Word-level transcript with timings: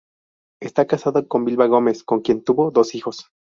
Está 0.59 0.87
casado 0.87 1.27
con 1.27 1.45
Vilma 1.45 1.67
Gómez 1.67 2.03
con 2.03 2.21
quien 2.23 2.43
tuvo 2.43 2.71
dos 2.71 2.95
hijos. 2.95 3.29